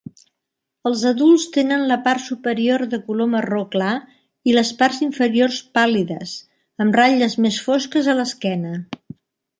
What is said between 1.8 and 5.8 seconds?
la part superior de color marró clar i les parts inferiors